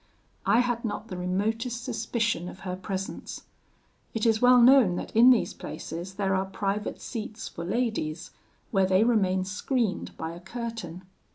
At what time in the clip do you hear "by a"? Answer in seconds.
10.17-10.39